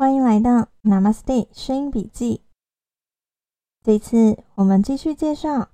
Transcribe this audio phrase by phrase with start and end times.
[0.00, 2.44] 欢迎来到 Namaste 声音笔记。
[3.82, 5.58] 这次我们继续介绍《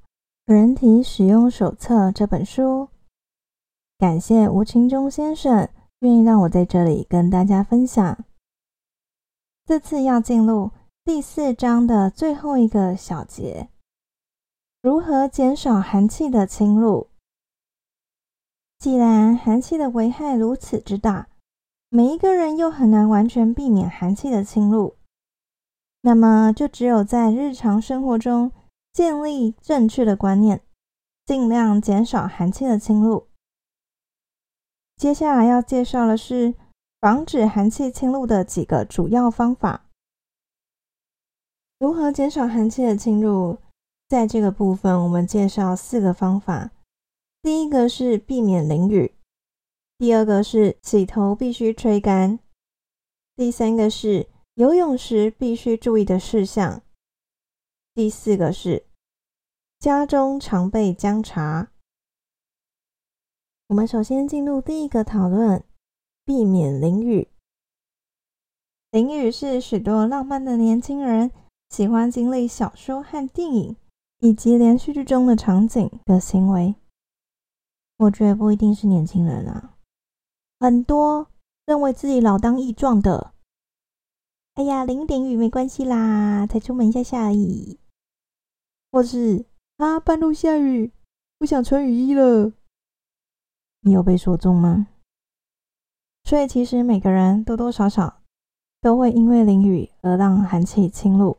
[0.47, 2.89] 人体使用手册》这本书。
[3.99, 5.69] 感谢吴清忠先生
[5.99, 8.25] 愿意让我在这里跟大家分享。
[9.67, 10.71] 这次要进入
[11.05, 13.69] 第四章的最后一个小节：
[14.81, 17.09] 如何减少寒气的侵入。
[18.79, 21.29] 既然寒气的危害如此之大，
[21.97, 24.97] 每一个人又很难完全避免寒气的侵入，
[26.01, 28.51] 那么就只有在日常生活中
[28.93, 30.61] 建立正确的观念，
[31.25, 33.29] 尽量减少寒气的侵入。
[34.97, 36.55] 接下来要介绍的是
[37.01, 39.87] 防止寒气侵入的几个主要方法。
[41.79, 43.59] 如何减少寒气的侵入？
[44.09, 46.73] 在这个部分，我们介绍四个方法。
[47.41, 49.15] 第一个是避免淋雨。
[50.05, 52.39] 第二个是洗头必须吹干，
[53.37, 56.83] 第三个是游泳时必须注意的事项，
[57.95, 58.85] 第四个是
[59.79, 61.71] 家中常备姜茶。
[63.69, 65.65] 我们首先进入第一个讨论：
[66.23, 67.29] 避免淋雨。
[68.91, 71.31] 淋雨是许多浪漫的年轻人
[71.71, 73.75] 喜欢经历小说和电影
[74.19, 76.75] 以及连续剧中的场景的行为。
[77.97, 79.71] 我觉得不一定是年轻人啊。
[80.65, 81.29] 很多
[81.67, 83.35] 认为自己老当益壮的，
[84.55, 87.79] 哎呀，淋点雨没关系啦，才出门一下下而已。
[88.91, 89.45] 或是
[89.77, 90.91] 啊，半路下雨，
[91.39, 92.55] 不想穿雨衣了。
[93.81, 94.87] 你有被说中吗？
[96.23, 98.23] 所以其实每个人多多少少
[98.81, 101.37] 都会因为淋雨而让寒气侵入。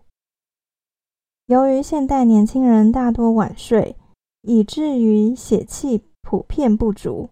[1.47, 3.97] 由于现代年轻人大多晚睡，
[4.41, 7.31] 以至于血气普遍不足。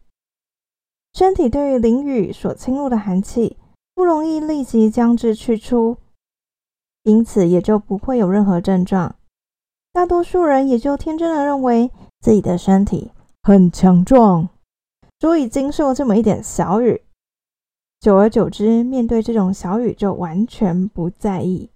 [1.14, 3.56] 身体对于淋雨所侵入的寒气
[3.94, 5.98] 不容易立即将之去出，
[7.04, 9.16] 因此也就不会有任何症状。
[9.92, 13.12] 大多数人也就天真的认为自己的身体
[13.44, 14.50] 很强壮，
[15.20, 17.04] 足以经受这么一点小雨。
[18.00, 21.70] 久而久之，面对这种小雨就完全不在意。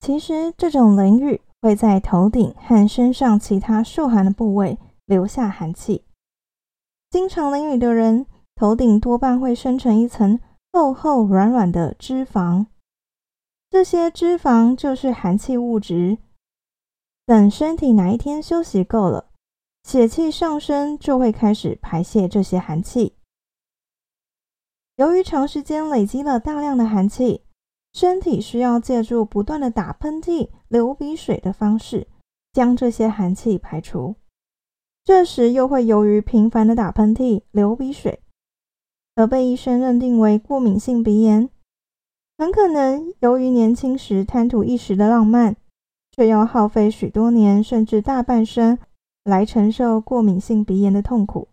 [0.00, 6.04] 其实，这种淋雨会在头顶和身上其他受寒的部位留下寒气。
[7.10, 10.38] 经常淋雨的人，头顶多半会生成一层
[10.72, 12.66] 厚厚软软的脂肪，
[13.68, 16.18] 这些脂肪就是寒气物质。
[17.26, 19.30] 等身体哪一天休息够了，
[19.82, 23.16] 血气上升，就会开始排泄这些寒气。
[24.94, 27.42] 由于长时间累积了大量的寒气，
[27.92, 32.06] 身体需要借助不断的打喷嚏、流鼻水的方式，
[32.52, 34.14] 将这些寒气排除。
[35.10, 38.20] 这时又会由于频繁的打喷嚏、流鼻水，
[39.16, 41.50] 而被医生认定为过敏性鼻炎。
[42.38, 45.56] 很可能由于年轻时贪图一时的浪漫，
[46.12, 48.78] 却要耗费许多年甚至大半生
[49.24, 51.48] 来承受过敏性鼻炎的痛苦，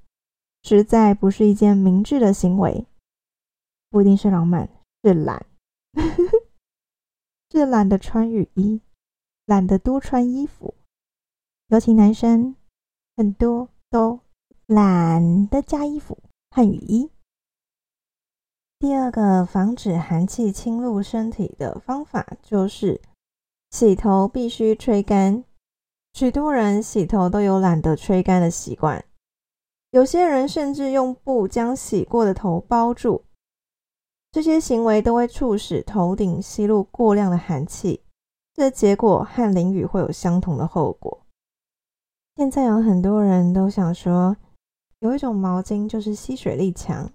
[0.62, 2.85] 实在不是一件明智的行为。
[3.89, 4.69] 不一定是浪漫，
[5.03, 5.44] 是懒，
[7.50, 8.81] 是懒得穿雨衣，
[9.47, 10.75] 懒得多穿衣服，
[11.69, 12.56] 尤其男生。
[13.17, 14.19] 很多都
[14.67, 16.19] 懒得加衣服
[16.51, 17.09] 和雨衣。
[18.78, 23.01] 第二个防止寒气侵入身体的方法就是
[23.72, 25.44] 洗头必须吹干。
[26.13, 29.03] 许多人洗头都有懒得吹干的习惯，
[29.89, 33.25] 有些人甚至用布将洗过的头包住。
[34.31, 38.03] 这些行为都会促使头顶吸入过量的寒气，
[38.53, 41.25] 这结果和淋雨会有相同的后果。
[42.37, 44.37] 现在有很多人都想说，
[44.99, 47.11] 有一种毛巾就是吸水力强，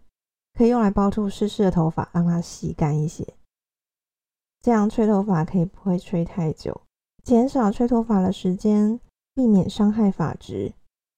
[0.53, 3.25] 可以用来包住湿湿的头发，让它吸干一些。
[4.61, 6.81] 这样吹头发可以不会吹太久，
[7.23, 8.99] 减少吹头发的时间，
[9.33, 10.73] 避免伤害发质，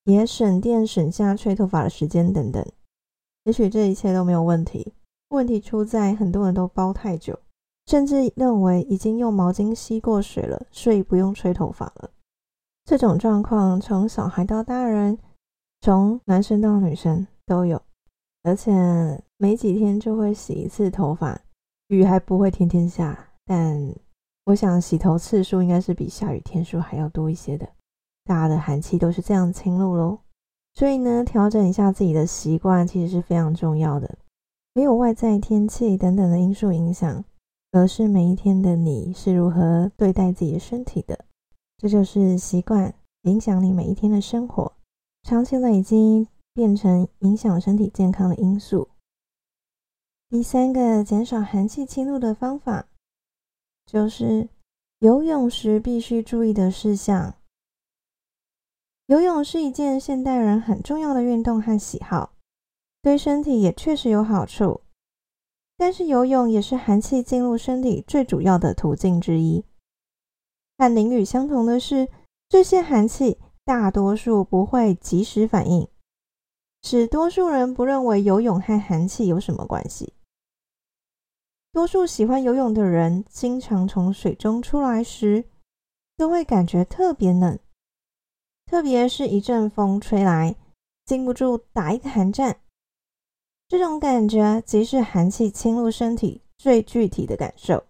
[0.05, 2.63] 也省电省下吹头发的时间等等。
[3.45, 4.93] 也许这一切都没有问题，
[5.31, 7.39] 问题出在很多人都包太久，
[7.87, 12.11] 甚至认为已经用毛巾吸过水了，所以不用吹头发了。
[12.85, 15.19] 这种状况从小孩到大人，
[15.81, 17.81] 从男生到女生都有，
[18.43, 18.73] 而且
[19.39, 21.41] 没几天就会洗一次头发。
[21.89, 23.95] 雨还不会天天下，但
[24.45, 27.67] 我想洗头次数应该是比下雨天数还要多一些的。
[28.25, 30.19] 大家的寒气都是这样侵入喽，
[30.75, 34.19] 所以呢，调整一下自己的习惯其实是非常重要的。
[34.75, 37.25] 没有外在天气等等的因素影响，
[37.73, 41.19] 而是每一天的你是如何对待自己的身体的。
[41.79, 44.73] 这就是习惯影响你每一天的生活，
[45.23, 48.89] 长期累积变成影响身体健康的因素。
[50.29, 52.89] 第三个减少寒气侵入的方法，
[53.87, 54.49] 就是
[55.01, 57.35] 游泳时必须注意的事项。
[59.07, 62.33] 游泳是一件现代人很重要的运动和喜好，
[63.03, 64.81] 对身体也确实有好处。
[65.77, 69.65] 但是游泳也是寒气进入身体最主要的途径之一。
[70.77, 72.09] 和淋雨相同的是，
[72.49, 75.89] 这些寒气大多数不会及时反应，
[76.83, 80.13] 使多数人不认为游泳和寒气有什么关系。
[81.73, 85.45] 多数喜欢游泳的人，经常从水中出来时，
[86.17, 87.59] 都会感觉特别冷，
[88.67, 90.55] 特别是一阵风吹来，
[91.05, 92.59] 禁不住打一个寒战。
[93.69, 97.85] 这种感觉即是寒气侵入身体最具体的感受。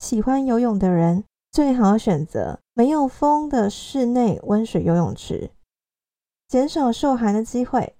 [0.00, 5.52] 喜欢游泳的人，最好选择没有风的室内温水游泳池，
[6.48, 7.94] 减少受寒的机会。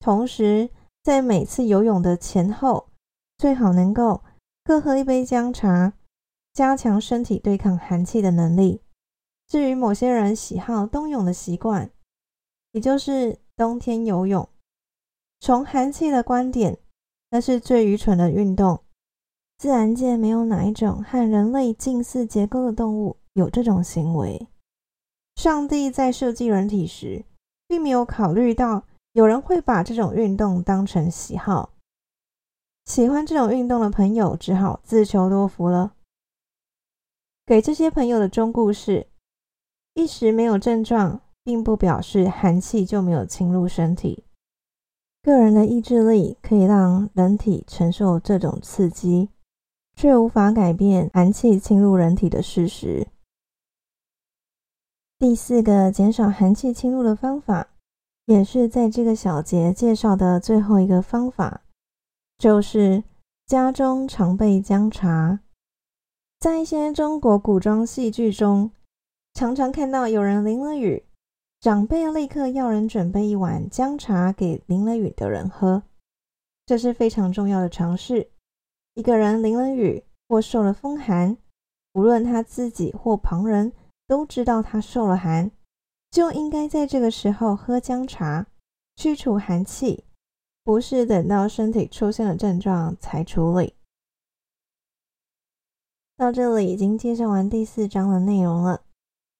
[0.00, 0.68] 同时，
[1.04, 2.88] 在每次游泳的前后，
[3.38, 4.24] 最好能够
[4.64, 5.92] 各喝一杯姜茶，
[6.52, 8.82] 加强身体对抗寒气的能力。
[9.46, 11.88] 至于某些人喜好冬泳的习惯，
[12.72, 14.48] 也就是冬天游泳，
[15.38, 16.80] 从寒气的观点，
[17.30, 18.82] 那是最愚蠢的运动。
[19.60, 24.48] 自然界没有哪一种和人类近似结构的动物有这种行为。
[25.36, 27.26] 上帝在设计人体时，
[27.68, 31.74] 并没有考虑到有人会把这种运动当成喜好。
[32.86, 35.92] 喜欢这种运动的朋友只好自求多福了。
[37.44, 39.08] 给这些朋友的忠告是：
[39.92, 44.24] 一时没有症状，并不表示寒气就没有侵入身体。
[45.22, 49.28] 个人的意志力可以让人体承受这种刺激，
[50.00, 53.06] 却无法改变寒气侵入人体的事实。
[55.18, 57.68] 第四个减少寒气侵入的方法，
[58.24, 61.60] 也是在这个小节介绍的最后一个方法。
[62.38, 63.04] 就是
[63.44, 65.40] 家中常备姜茶，
[66.38, 68.70] 在一些中国古装戏剧中，
[69.34, 71.04] 常常看到有人淋了雨，
[71.60, 75.82] 长辈立刻要人准备一碗姜茶给淋了雨的人喝。
[76.64, 78.30] 这是非常重要的常识。
[78.94, 81.36] 一个人淋了雨或受了风寒，
[81.94, 83.72] 无论他自己或旁人
[84.06, 85.50] 都知道他受了寒，
[86.10, 88.46] 就应该在这个时候喝姜茶，
[88.96, 90.04] 驱除寒气。
[90.62, 93.74] 不是等到身体出现了症状才处理。
[96.16, 98.82] 到这里已经介绍完第四章的内容了，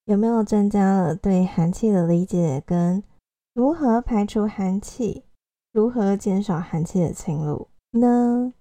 [0.07, 3.05] 有没有增加了对寒气的理解跟
[3.53, 5.25] 如何排除寒气、
[5.73, 8.55] 如何减少寒气的侵入呢？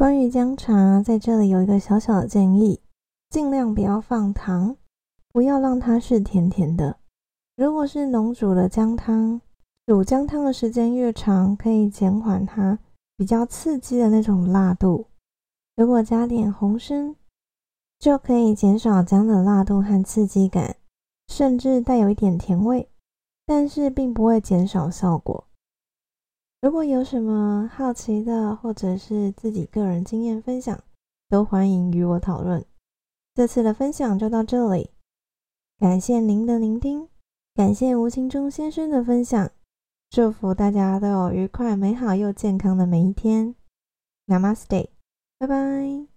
[0.00, 2.80] 关于姜茶，在这里有一个小小的建议：
[3.28, 4.74] 尽量不要放糖，
[5.30, 6.96] 不要让它是甜甜的。
[7.54, 9.42] 如果是浓煮的姜汤。
[9.84, 12.78] 煮姜汤的时间越长，可以减缓它
[13.18, 15.08] 比较刺激的那种辣度。
[15.76, 17.14] 如果加点红参，
[17.98, 20.76] 就可以减少姜的辣度和刺激感，
[21.28, 22.88] 甚至带有一点甜味，
[23.44, 25.44] 但是并不会减少效果。
[26.62, 30.78] 如果有什么好奇的，或者是自己个人经验分享，
[31.28, 32.64] 都欢迎与我讨论。
[33.34, 34.90] 这次的分享就到这里，
[35.78, 37.08] 感谢您的聆听，
[37.54, 39.50] 感谢吴清忠先生的分享。
[40.10, 43.54] 祝福大家都有愉快、美好又健康的每一天。
[44.26, 44.88] Namaste，
[45.38, 46.09] 拜拜。